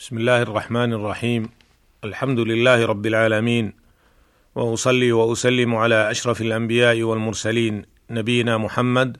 بسم 0.00 0.18
الله 0.18 0.42
الرحمن 0.42 0.92
الرحيم 0.92 1.48
الحمد 2.04 2.38
لله 2.38 2.86
رب 2.86 3.06
العالمين 3.06 3.72
واصلي 4.54 5.12
واسلم 5.12 5.74
على 5.74 6.10
اشرف 6.10 6.40
الانبياء 6.40 7.02
والمرسلين 7.02 7.82
نبينا 8.10 8.58
محمد 8.58 9.16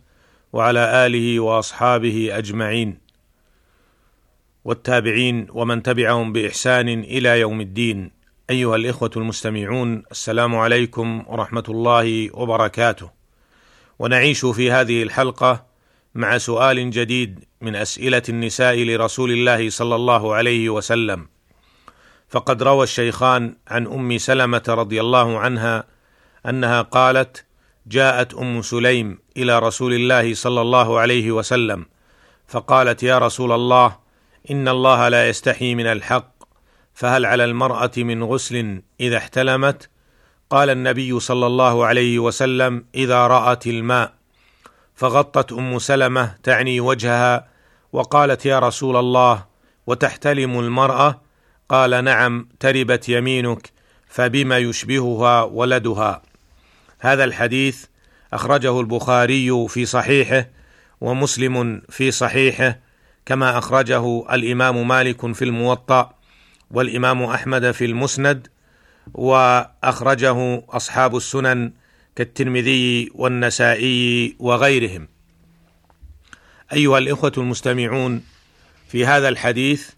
وعلى 0.53 1.07
اله 1.07 1.41
واصحابه 1.41 2.29
اجمعين 2.33 2.99
والتابعين 4.65 5.47
ومن 5.51 5.83
تبعهم 5.83 6.33
باحسان 6.33 6.89
إلى 6.89 7.41
يوم 7.41 7.61
الدين 7.61 8.11
ايها 8.51 8.77
الاخوه 8.77 9.11
المستمعون 9.17 10.03
السلام 10.11 10.57
عليكم 10.57 11.25
ورحمه 11.27 11.65
الله 11.69 12.37
وبركاته 12.37 13.11
ونعيش 13.99 14.47
في 14.47 14.71
هذه 14.71 15.03
الحلقة 15.03 15.70
مع 16.15 16.39
سؤال 16.39 16.91
جديد 16.91 17.45
من 17.61 17.77
أسئلة 17.77 18.23
النساء 18.29 18.85
لرسول 18.85 19.31
الله 19.31 19.71
صلى 19.71 19.95
الله 19.95 20.35
عليه 20.35 20.69
وسلم. 20.69 21.29
فقد 22.29 22.63
روى 22.63 22.85
الشيخان 22.85 23.57
عن 23.69 23.87
أم 23.87 24.19
سلمة 24.19 24.63
رضي 24.69 25.01
الله 25.01 25.39
عنها 25.39 25.85
أنها 26.47 26.83
قالت 26.83 27.45
جاءت 27.87 28.35
أم 28.35 28.63
سليم 28.63 29.19
إلى 29.37 29.59
رسول 29.59 29.95
الله 29.95 30.35
صلى 30.35 30.61
الله 30.61 31.01
عليه 31.01 31.33
وسلم 31.33 31.87
فقالت 32.49 33.03
يا 33.03 33.19
رسول 33.19 33.53
الله 33.53 33.99
إن 34.51 34.69
الله 34.69 35.09
لا 35.09 35.29
يستحي 35.29 35.75
من 35.75 35.87
الحق 35.87 36.33
فهل 36.95 37.27
على 37.27 37.45
المرأة 37.45 37.91
من 37.97 38.25
غسل 38.25 38.83
إذا 39.01 39.17
احتلمت؟ 39.17 39.91
قال 40.51 40.71
النبي 40.71 41.21
صلى 41.21 41.47
الله 41.47 41.87
عليه 41.87 42.19
وسلم 42.19 42.85
إذا 42.95 43.27
رأت 43.27 43.67
الماء. 43.67 44.20
فغطت 45.01 45.53
أم 45.53 45.79
سلمة 45.79 46.35
تعني 46.43 46.81
وجهها 46.81 47.49
وقالت 47.93 48.47
يا 48.47 48.59
رسول 48.59 48.97
الله 48.97 49.45
وتحتلم 49.87 50.59
المرأة؟ 50.61 51.21
قال 51.69 52.05
نعم 52.05 52.49
تربت 52.61 53.09
يمينك 53.09 53.71
فبما 54.07 54.59
يشبهها 54.59 55.43
ولدها. 55.43 56.23
هذا 56.99 57.25
الحديث 57.25 57.85
أخرجه 58.33 58.81
البخاري 58.81 59.69
في 59.69 59.87
صحيحه 59.87 60.49
ومسلم 61.01 61.83
في 61.89 62.11
صحيحه 62.11 62.79
كما 63.27 63.59
أخرجه 63.59 64.35
الإمام 64.35 64.89
مالك 64.89 65.33
في 65.33 65.45
الموطأ 65.45 66.15
والإمام 66.71 67.23
أحمد 67.23 67.71
في 67.71 67.85
المسند 67.85 68.49
وأخرجه 69.15 70.63
أصحاب 70.69 71.17
السنن 71.17 71.73
كالترمذي 72.17 73.11
والنسائي 73.15 74.37
وغيرهم. 74.39 75.09
أيها 76.73 76.99
الإخوة 76.99 77.33
المستمعون 77.39 78.25
في 78.89 79.07
هذا 79.07 79.29
الحديث 79.29 79.91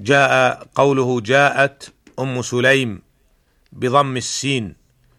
جاء 0.00 0.62
قوله 0.74 1.20
جاءت 1.20 1.92
أم 2.18 2.42
سليم 2.42 3.02
بضم 3.72 4.16
السين 4.16 4.76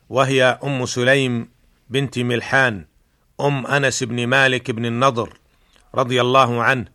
وهي 0.09 0.59
أم 0.63 0.85
سليم 0.85 1.49
بنت 1.89 2.19
ملحان 2.19 2.85
أم 3.41 3.67
أنس 3.67 4.03
بن 4.03 4.27
مالك 4.27 4.71
بن 4.71 4.85
النضر 4.85 5.37
رضي 5.95 6.21
الله 6.21 6.63
عنه 6.63 6.85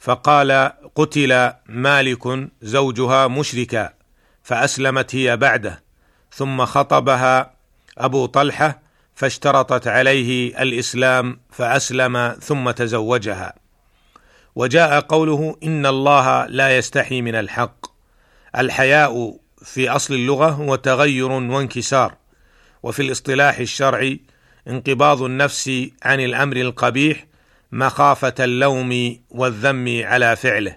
فقال 0.00 0.72
قتل 0.94 1.52
مالك 1.66 2.48
زوجها 2.62 3.26
مشركا 3.28 3.94
فأسلمت 4.42 5.14
هي 5.14 5.36
بعده 5.36 5.82
ثم 6.32 6.64
خطبها 6.64 7.54
أبو 7.98 8.26
طلحة 8.26 8.82
فاشترطت 9.14 9.86
عليه 9.86 10.62
الإسلام 10.62 11.40
فأسلم 11.50 12.36
ثم 12.40 12.70
تزوجها. 12.70 13.54
وجاء 14.54 15.00
قوله 15.00 15.56
إن 15.62 15.86
الله 15.86 16.46
لا 16.46 16.76
يستحي 16.76 17.22
من 17.22 17.34
الحق. 17.34 17.86
الحياء 18.58 19.38
في 19.64 19.90
أصل 19.90 20.14
اللغة 20.14 20.48
هو 20.48 20.76
تغير 20.76 21.32
وانكسار. 21.32 22.14
وفي 22.82 23.02
الاصطلاح 23.02 23.58
الشرعي 23.58 24.20
انقباض 24.68 25.22
النفس 25.22 25.88
عن 26.02 26.20
الأمر 26.20 26.56
القبيح 26.56 27.26
مخافة 27.72 28.34
اللوم 28.40 29.18
والذم 29.30 30.02
على 30.04 30.36
فعله. 30.36 30.76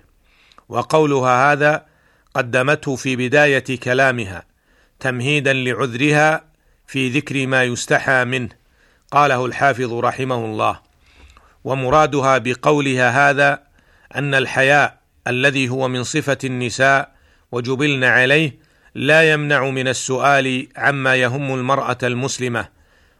وقولها 0.69 1.51
هذا 1.51 1.85
قدمته 2.33 2.95
في 2.95 3.15
بداية 3.15 3.79
كلامها 3.79 4.45
تمهيدا 4.99 5.53
لعذرها 5.53 6.54
في 6.87 7.09
ذكر 7.09 7.47
ما 7.47 7.63
يستحى 7.63 8.25
منه 8.25 8.49
قاله 9.11 9.45
الحافظ 9.45 9.93
رحمه 9.93 10.45
الله. 10.45 10.79
ومرادها 11.63 12.37
بقولها 12.37 13.29
هذا 13.29 13.63
أن 14.15 14.33
الحياء 14.33 14.99
الذي 15.27 15.69
هو 15.69 15.87
من 15.87 16.03
صفة 16.03 16.37
النساء 16.43 17.11
وجبلن 17.51 18.03
عليه 18.03 18.59
لا 18.95 19.33
يمنع 19.33 19.69
من 19.69 19.87
السؤال 19.87 20.67
عما 20.75 21.15
يهم 21.15 21.53
المرأة 21.53 21.97
المسلمة 22.03 22.67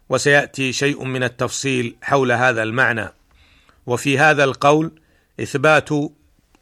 وسيأتي 0.10 0.74
شيء 0.74 1.04
من 1.04 1.24
التفصيل 1.24 1.96
حول 2.02 2.32
هذا 2.32 2.64
المعنى. 2.64 3.10
وفي 3.86 4.20
هذا 4.20 4.44
القول 4.44 4.92
إثبات 5.40 5.90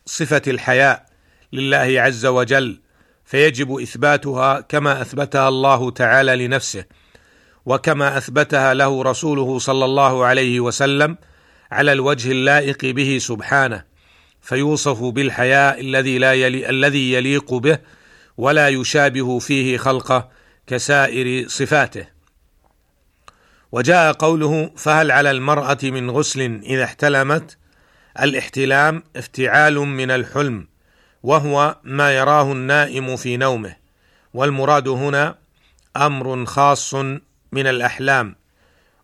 صفة 0.05 0.41
الحياء 0.47 1.05
لله 1.53 2.01
عز 2.01 2.25
وجل 2.25 2.79
فيجب 3.25 3.79
إثباتها 3.79 4.61
كما 4.61 5.01
أثبتها 5.01 5.49
الله 5.49 5.91
تعالى 5.91 6.47
لنفسه 6.47 6.85
وكما 7.65 8.17
أثبتها 8.17 8.73
له 8.73 9.03
رسوله 9.03 9.59
صلى 9.59 9.85
الله 9.85 10.25
عليه 10.25 10.59
وسلم 10.59 11.17
على 11.71 11.91
الوجه 11.91 12.31
اللائق 12.31 12.85
به 12.85 13.17
سبحانه 13.21 13.83
فيوصف 14.41 15.03
بالحياء 15.03 15.81
الذي 15.81 16.17
لا 16.17 16.33
يلي 16.33 16.69
الذي 16.69 17.13
يليق 17.13 17.53
به 17.53 17.77
ولا 18.37 18.67
يشابه 18.67 19.39
فيه 19.39 19.77
خلقه 19.77 20.29
كسائر 20.67 21.47
صفاته. 21.47 22.07
وجاء 23.71 24.13
قوله 24.13 24.71
فهل 24.77 25.11
على 25.11 25.31
المرأة 25.31 25.77
من 25.83 26.11
غسل 26.11 26.41
إذا 26.63 26.83
احتلمت؟ 26.83 27.57
الاحتلام 28.19 29.03
افتعال 29.15 29.75
من 29.75 30.11
الحلم 30.11 30.67
وهو 31.23 31.75
ما 31.83 32.11
يراه 32.11 32.51
النائم 32.51 33.15
في 33.15 33.37
نومه. 33.37 33.75
والمراد 34.33 34.87
هنا 34.87 35.35
أمر 35.97 36.45
خاص 36.45 36.93
من 37.51 37.67
الأحلام 37.67 38.35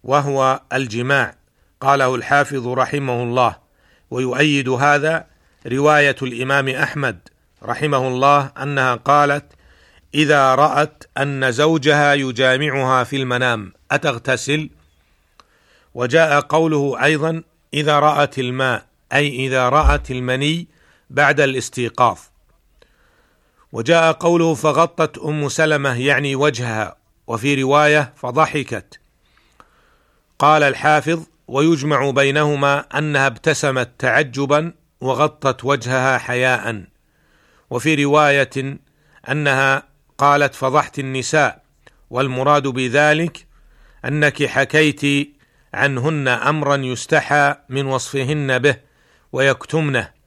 وهو 0.03 0.61
الجماع. 0.73 1.35
قاله 1.81 2.15
الحافظ 2.15 2.67
رحمه 2.67 3.23
الله. 3.23 3.55
ويؤيد 4.11 4.69
هذا 4.69 5.25
رواية 5.67 6.15
الإمام 6.21 6.69
أحمد 6.69 7.19
رحمه 7.63 8.07
الله 8.07 8.51
أنها 8.63 8.95
قالت 8.95 9.45
إذا 10.15 10.55
رأت 10.55 11.03
أن 11.17 11.51
زوجها 11.51 12.13
يجامعها 12.13 13.03
في 13.03 13.15
المنام 13.15 13.73
أتغتسل؟ 13.91 14.69
وجاء 15.93 16.39
قوله 16.39 17.03
أيضا 17.03 17.43
إذا 17.73 17.99
رأت 17.99 18.39
الماء 18.39 18.85
أي 19.13 19.45
إذا 19.47 19.69
رأت 19.69 20.11
المني 20.11 20.67
بعد 21.09 21.39
الاستيقاظ. 21.39 22.19
وجاء 23.71 24.11
قوله 24.11 24.53
فغطت 24.53 25.17
أم 25.17 25.49
سلمة 25.49 25.99
يعني 26.01 26.35
وجهها 26.35 26.95
وفي 27.27 27.61
رواية 27.63 28.13
فضحكت. 28.15 28.99
قال 30.39 30.63
الحافظ 30.63 31.23
ويجمع 31.47 32.09
بينهما 32.09 32.79
أنها 32.79 33.27
ابتسمت 33.27 33.89
تعجبا 33.99 34.73
وغطت 35.01 35.65
وجهها 35.65 36.17
حياء. 36.17 36.83
وفي 37.69 38.03
رواية 38.03 38.79
أنها 39.29 39.83
قالت 40.17 40.55
فضحت 40.55 40.99
النساء 40.99 41.63
والمراد 42.09 42.67
بذلك 42.67 43.45
أنك 44.05 44.45
حكيت 44.45 45.29
عنهن 45.73 46.27
امرا 46.27 46.75
يستحى 46.75 47.55
من 47.69 47.85
وصفهن 47.85 48.59
به 48.59 48.75
ويكتمنه. 49.31 50.18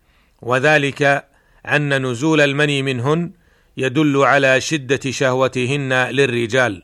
وذلك 0.42 1.28
أن 1.66 2.06
نزول 2.06 2.40
المني 2.40 2.82
منهن 2.82 3.32
يدل 3.76 4.16
على 4.16 4.60
شدة 4.60 5.10
شهوتهن 5.10 5.92
للرجال 5.92 6.82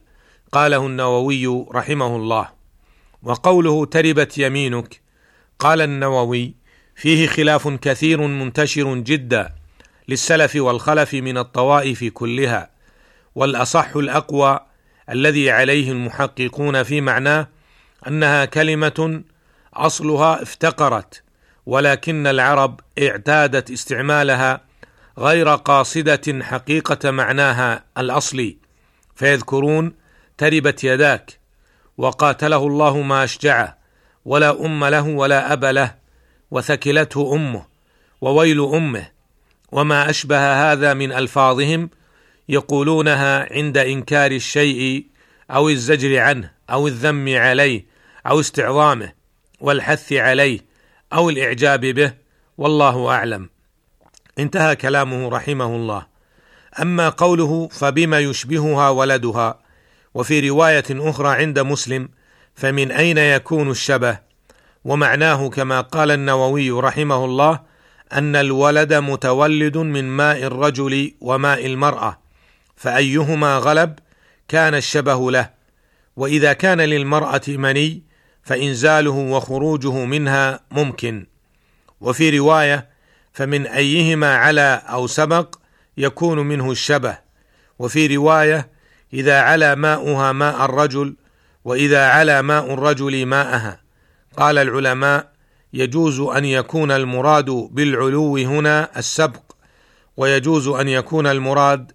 قاله 0.53 0.87
النووي 0.87 1.67
رحمه 1.73 2.17
الله. 2.17 2.49
وقوله 3.23 3.87
تربت 3.87 4.38
يمينك 4.38 5.00
قال 5.59 5.81
النووي 5.81 6.55
فيه 6.97 7.27
خلاف 7.27 7.69
كثير 7.69 8.21
منتشر 8.21 8.94
جدا 8.94 9.55
للسلف 10.09 10.56
والخلف 10.56 11.15
من 11.15 11.38
الطوائف 11.38 12.05
كلها 12.05 12.71
والأصح 13.35 13.97
الأقوى 13.97 14.61
الذي 15.11 15.50
عليه 15.50 15.93
المحققون 15.93 16.82
في 16.82 17.00
معناه 17.00 17.49
أنها 18.06 18.44
كلمة 18.44 19.23
أصلها 19.75 20.43
افتقرت 20.43 21.23
ولكن 21.69 22.26
العرب 22.26 22.81
اعتادت 22.99 23.70
استعمالها 23.70 24.61
غير 25.19 25.49
قاصدة 25.49 26.44
حقيقة 26.44 27.11
معناها 27.11 27.85
الأصلي 27.99 28.56
فيذكرون 29.15 29.94
تربت 30.38 30.85
يداك 30.85 31.38
وقاتله 31.99 32.67
الله 32.67 33.03
ما 33.03 33.25
أشجعه 33.25 33.79
ولا 34.25 34.67
أم 34.67 34.85
له 34.85 35.09
ولا 35.09 35.53
أب 35.53 35.65
له 35.65 35.94
وثكلته 36.50 37.35
أمه 37.35 37.65
وويل 38.20 38.61
أمه 38.61 39.09
وما 39.73 40.11
أشبه 40.11 40.73
هذا 40.73 40.94
من 40.94 41.12
ألفاظهم 41.12 41.91
يقولونها 42.49 43.55
عند 43.55 43.79
إنكار 43.79 44.31
الشيء 44.31 45.06
أو 45.50 45.69
الزجر 45.69 46.19
عنه 46.19 46.50
أو 46.70 46.87
الذم 46.87 47.37
عليه 47.37 47.87
أو 48.26 48.41
استعظامه 48.41 49.12
والحث 49.61 50.12
عليه. 50.12 50.68
أو 51.12 51.31
الإعجاب 51.31 51.81
به 51.81 52.12
والله 52.58 53.10
أعلم. 53.10 53.50
انتهى 54.38 54.76
كلامه 54.76 55.28
رحمه 55.28 55.76
الله. 55.76 56.06
أما 56.82 57.08
قوله 57.08 57.69
فبما 57.69 58.19
يشبهها 58.19 58.90
ولدها 58.90 59.58
وفي 60.14 60.49
رواية 60.49 60.84
أخرى 60.90 61.28
عند 61.28 61.58
مسلم 61.58 62.08
فمن 62.55 62.93
أين 62.93 63.19
يكون 63.19 63.70
الشبه؟ 63.70 64.19
ومعناه 64.84 65.49
كما 65.49 65.81
قال 65.81 66.10
النووي 66.10 66.70
رحمه 66.70 67.25
الله 67.25 67.60
أن 68.12 68.37
الولد 68.37 68.94
متولد 68.94 69.78
من 69.78 70.05
ماء 70.05 70.43
الرجل 70.43 71.14
وماء 71.20 71.66
المرأة 71.66 72.19
فأيهما 72.76 73.58
غلب 73.58 73.99
كان 74.49 74.75
الشبه 74.75 75.31
له. 75.31 75.50
وإذا 76.16 76.52
كان 76.52 76.81
للمرأة 76.81 77.43
مني 77.49 78.07
فإنزاله 78.49 79.11
وخروجه 79.11 80.05
منها 80.05 80.61
ممكن. 80.71 81.27
وفي 82.00 82.39
رواية 82.39 82.89
فمن 83.33 83.67
أيهما 83.67 84.37
علا 84.37 84.75
أو 84.75 85.06
سبق 85.06 85.55
يكون 85.97 86.39
منه 86.39 86.71
الشبه. 86.71 87.19
وفي 87.79 88.17
رواية 88.17 88.69
إذا 89.12 89.41
علا 89.41 89.75
ماؤها 89.75 90.33
ماء 90.33 90.65
الرجل 90.65 91.17
وإذا 91.65 92.09
علا 92.09 92.43
ماء 92.43 92.75
الرجل 92.75 93.27
ماءها. 93.27 93.81
قال 94.37 94.59
العلماء 94.59 95.33
يجوز 95.73 96.21
أن 96.21 96.44
يكون 96.44 96.91
المراد 96.91 97.51
بالعلو 97.51 98.37
هنا 98.37 98.99
السبق 98.99 99.43
ويجوز 100.17 100.69
أن 100.69 100.89
يكون 100.89 101.27
المراد 101.27 101.93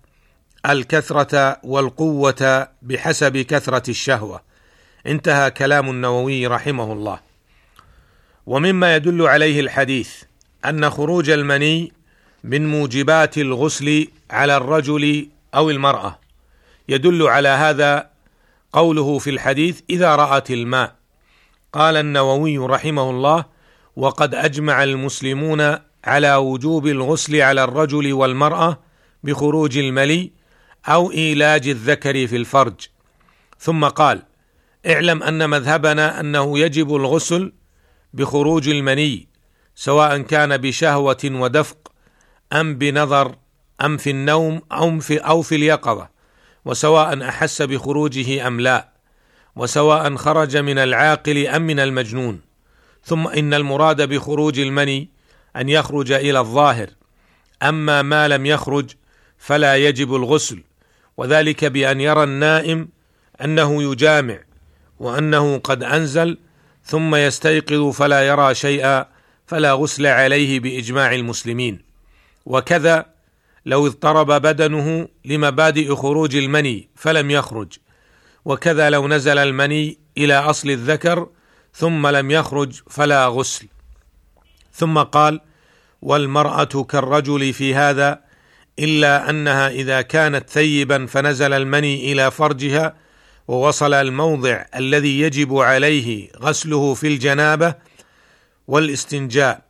الكثرة 0.66 1.58
والقوة 1.64 2.68
بحسب 2.82 3.38
كثرة 3.38 3.90
الشهوة. 3.90 4.53
انتهى 5.08 5.52
كلام 5.52 5.90
النووي 5.90 6.48
رحمه 6.48 6.94
الله. 6.94 7.20
ومما 8.46 8.96
يدل 8.96 9.22
عليه 9.22 9.60
الحديث 9.60 10.24
أن 10.66 10.90
خروج 10.90 11.30
المني 11.30 11.92
من 12.44 12.68
موجبات 12.68 13.38
الغسل 13.38 14.08
على 14.32 14.58
الرجل 14.58 15.28
أو 15.56 15.70
المرأة. 15.70 16.20
يدل 16.90 17.28
على 17.28 17.50
هذا 17.50 18.10
قوله 18.74 19.20
في 19.20 19.30
الحديث 19.30 19.82
إذا 19.90 20.16
رأت 20.16 20.52
الماء 20.52 20.96
قال 21.74 21.96
النووي 21.96 22.58
رحمه 22.58 23.10
الله 23.10 23.46
وقد 23.96 24.36
أجمع 24.36 24.84
المسلمون 24.84 25.78
على 26.06 26.36
وجوب 26.36 26.88
الغسل 26.88 27.42
على 27.42 27.64
الرجل 27.64 28.14
والمرأة 28.14 28.80
بخروج 29.24 29.78
الملي 29.78 30.32
أو 30.86 31.12
إيلاج 31.12 31.68
الذكر 31.68 32.28
في 32.28 32.36
الفرج 32.36 32.74
ثم 33.60 33.86
قال 33.86 34.22
اعلم 34.86 35.24
أن 35.24 35.50
مذهبنا 35.50 36.20
أنه 36.20 36.60
يجب 36.60 36.96
الغسل 36.96 37.54
بخروج 38.14 38.70
المني 38.70 39.28
سواء 39.76 40.22
كان 40.22 40.58
بشهوة 40.58 41.18
ودفق 41.26 41.92
أم 42.54 42.76
بنظر 42.76 43.36
أم 43.82 43.98
في 43.98 44.10
النوم 44.10 44.62
أو 44.72 45.00
في 45.00 45.18
أو 45.18 45.42
في 45.42 45.56
اليقظة 45.56 46.10
وسواء 46.66 47.24
أحس 47.30 47.62
بخروجه 47.62 48.48
أم 48.48 48.60
لا 48.60 48.90
وسواء 49.56 50.16
خرج 50.16 50.58
من 50.58 50.78
العاقل 50.78 51.48
أم 51.48 51.62
من 51.62 51.80
المجنون. 51.80 52.42
ثم 53.04 53.28
إن 53.28 53.54
المراد 53.54 54.10
بخروج 54.10 54.60
المني 54.60 55.10
أن 55.56 55.70
يخرج 55.70 56.12
إلى 56.12 56.40
الظاهر 56.40 56.90
أما 57.64 58.02
ما 58.02 58.28
لم 58.28 58.46
يخرج 58.46 58.92
فلا 59.38 59.76
يجب 59.76 60.16
الغسل 60.16 60.64
وذلك 61.18 61.66
بأن 61.66 62.02
يرى 62.02 62.24
النائم 62.24 62.90
أنه 63.44 63.84
يجامع. 63.92 64.40
وأنه 65.00 65.58
قد 65.58 65.84
أنزل 65.84 66.38
ثم 66.86 67.16
يستيقظ 67.16 67.92
فلا 67.92 68.28
يرى 68.28 68.56
شيئا 68.56 69.06
فلا 69.48 69.74
غسل 69.74 70.06
عليه 70.06 70.60
بإجماع 70.60 71.14
المسلمين. 71.14 71.80
وكذا 72.46 73.06
لو 73.66 73.88
اضطرب 73.88 74.32
بدنه 74.42 75.08
لمبادئ 75.26 75.96
خروج 75.96 76.36
المني 76.36 76.90
فلم 76.96 77.32
يخرج. 77.32 77.74
وكذا 78.46 78.90
لو 78.90 79.08
نزل 79.08 79.38
المني 79.38 79.98
إلى 80.18 80.34
أصل 80.34 80.70
الذكر 80.70 81.30
ثم 81.74 82.08
لم 82.08 82.32
يخرج 82.32 82.82
فلا 82.90 83.28
غسل. 83.28 83.68
ثم 84.74 85.00
قال 85.00 85.42
والمرأة 86.02 86.84
كالرجل 86.84 87.54
في 87.54 87.76
هذا 87.76 88.20
إلا 88.80 89.30
أنها 89.30 89.70
إذا 89.70 90.02
كانت 90.02 90.50
ثيبا 90.50 91.06
فنزل 91.06 91.54
المني 91.54 92.12
إلى 92.12 92.32
فرجها 92.32 92.96
ووصل 93.48 93.94
الموضع 93.94 94.66
الذي 94.76 95.20
يجب 95.20 95.56
عليه 95.56 96.30
غسله 96.40 96.94
في 96.94 97.08
الجنابة 97.08 97.76
والاستنجاء 98.68 99.62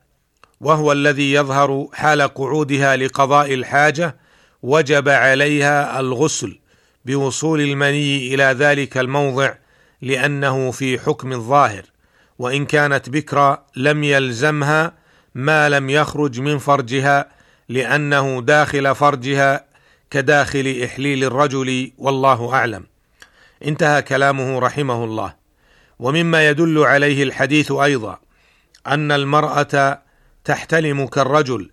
وهو 0.62 0.92
الذي 0.92 1.34
يظهر 1.34 1.88
حال 1.94 2.22
قعودها 2.22 2.96
لقضاء 2.96 3.54
الحاجة 3.54 4.16
وجب 4.64 5.10
عليها 5.10 6.00
الغسل 6.00 6.60
بوصول 7.06 7.62
المني 7.62 8.34
إلى 8.34 8.44
ذلك 8.44 8.98
الموضع 8.98 9.54
لأنه 10.02 10.72
في 10.72 11.00
حكم 11.00 11.34
الظاهر 11.34 11.84
وإن 12.40 12.66
كانت 12.66 13.10
بكرا 13.10 13.66
لم 13.76 14.04
يلزمها 14.04 14.94
ما 15.36 15.70
لم 15.70 15.90
يخرج 15.90 16.40
من 16.40 16.58
فرجها 16.58 17.32
لأنه 17.70 18.42
داخل 18.42 18.96
فرجها 18.96 19.66
كداخل 20.12 20.82
إحليل 20.86 21.24
الرجل 21.24 21.92
والله 21.98 22.54
أعلم. 22.54 22.93
انتهى 23.66 24.02
كلامه 24.02 24.60
رحمه 24.60 25.04
الله. 25.04 25.34
ومما 26.00 26.48
يدل 26.50 26.80
عليه 26.80 27.24
الحديث 27.24 27.72
أيضا 27.72 28.20
أن 28.88 29.12
المرأة 29.12 30.02
تحتلم 30.44 31.08
كالرجل 31.08 31.72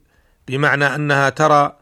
بمعنى 0.48 0.94
أنها 0.94 1.28
ترى 1.28 1.76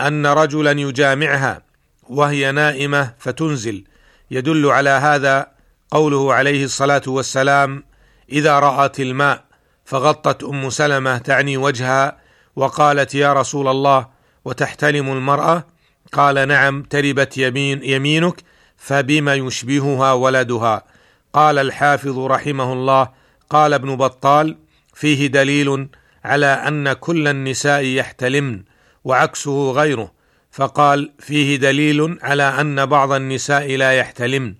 أن 0.00 0.26
رجلا 0.26 0.70
يجامعها 0.70 1.62
وهي 2.08 2.52
نائمة 2.52 3.14
فتنزل. 3.18 3.84
يدل 4.30 4.66
على 4.66 4.90
هذا 4.90 5.46
قوله 5.90 6.34
عليه 6.34 6.64
الصلاة 6.64 7.02
والسلام 7.06 7.84
إذا 8.32 8.58
رأت 8.58 9.00
الماء 9.00 9.44
فغطت 9.84 10.44
أم 10.44 10.70
سلمة 10.70 11.18
تعني 11.18 11.56
وجهها 11.56 12.18
وقالت 12.56 13.14
يا 13.14 13.32
رسول 13.32 13.68
الله 13.68 14.06
وتحتلم 14.44 15.12
المرأة؟ 15.12 15.66
قال 16.12 16.48
نعم 16.48 16.82
تربت 16.82 17.38
يمين 17.38 17.84
يمينك 17.84 18.42
فبما 18.82 19.34
يشبهها 19.34 20.12
ولدها؟ 20.12 20.84
قال 21.32 21.58
الحافظ 21.58 22.18
رحمه 22.18 22.72
الله 22.72 23.08
قال 23.50 23.74
ابن 23.74 23.96
بطال 23.96 24.56
فيه 24.94 25.26
دليل 25.26 25.88
على 26.24 26.46
أن 26.46 26.92
كل 26.92 27.28
النساء 27.28 27.84
يحتلمن 27.84 28.62
وعكسه 29.04 29.70
غيره 29.70 30.12
فقال 30.50 31.12
فيه 31.18 31.56
دليل 31.56 32.18
على 32.22 32.42
أن 32.42 32.86
بعض 32.86 33.12
النساء 33.12 33.76
لا 33.76 33.92
يحتلمن. 33.92 34.54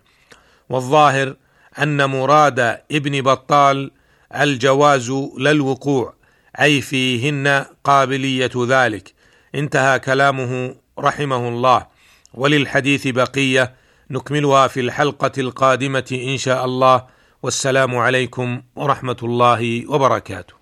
والظاهر 0.68 1.34
أن 1.78 2.10
مراد 2.10 2.58
ابن 2.92 3.22
بطال 3.22 3.90
الجواز 4.34 5.10
لا 5.38 5.50
الوقوع 5.50 6.14
أي 6.60 6.80
فيهن 6.80 7.64
قابلية 7.84 8.50
ذلك. 8.68 9.12
انتهى 9.54 9.98
كلامه 9.98 10.74
رحمه 10.98 11.48
الله. 11.48 11.86
وللحديث 12.34 13.08
بقية. 13.08 13.81
نكملها 14.12 14.66
في 14.66 14.80
الحلقة 14.80 15.32
القادمة 15.38 16.04
إن 16.12 16.36
شاء 16.36 16.64
الله. 16.64 17.06
والسلام 17.42 17.96
عليكم 17.96 18.62
ورحمة 18.76 19.16
الله 19.22 19.90
وبركاته. 19.90 20.61